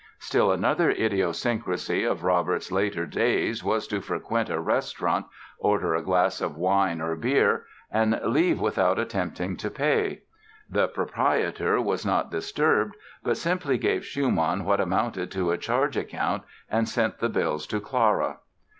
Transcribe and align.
Still 0.17 0.51
another 0.51 0.89
idiosyncrasy 0.89 2.03
of 2.05 2.23
Robert's 2.23 2.71
later 2.71 3.05
days 3.05 3.63
was 3.63 3.85
to 3.89 4.01
frequent 4.01 4.49
a 4.49 4.59
restaurant, 4.59 5.27
order 5.59 5.93
a 5.93 6.01
glass 6.01 6.41
of 6.41 6.57
wine 6.57 6.99
or 6.99 7.15
beer 7.15 7.65
and 7.91 8.19
leave 8.23 8.59
without 8.59 8.97
attempting 8.97 9.57
to 9.57 9.69
pay. 9.69 10.23
The 10.67 10.87
proprietor 10.87 11.79
was 11.79 12.03
not 12.03 12.31
disturbed, 12.31 12.95
but 13.21 13.37
simply 13.37 13.77
gave 13.77 14.03
Schumann 14.03 14.65
what 14.65 14.81
amounted 14.81 15.29
to 15.33 15.51
a 15.51 15.57
charge 15.59 15.95
account 15.95 16.41
and 16.67 16.89
sent 16.89 17.19
the 17.19 17.29
bills 17.29 17.67
to 17.67 17.79
Clara. 17.79 18.39